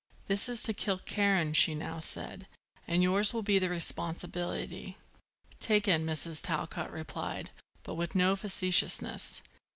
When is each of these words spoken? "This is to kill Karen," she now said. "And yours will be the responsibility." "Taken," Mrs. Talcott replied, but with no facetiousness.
"This 0.25 0.49
is 0.49 0.63
to 0.63 0.73
kill 0.73 0.97
Karen," 0.97 1.53
she 1.53 1.75
now 1.75 1.99
said. 1.99 2.47
"And 2.87 3.03
yours 3.03 3.35
will 3.35 3.43
be 3.43 3.59
the 3.59 3.69
responsibility." 3.69 4.97
"Taken," 5.59 6.07
Mrs. 6.07 6.41
Talcott 6.41 6.89
replied, 6.91 7.51
but 7.83 7.93
with 7.93 8.15
no 8.15 8.35
facetiousness. 8.35 9.43